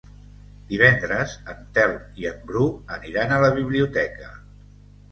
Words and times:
Divendres 0.71 1.35
en 1.53 1.61
Telm 1.77 2.01
i 2.25 2.27
en 2.33 2.43
Bru 2.49 2.65
aniran 2.99 3.37
a 3.39 3.43
la 3.47 3.55
biblioteca. 3.61 4.35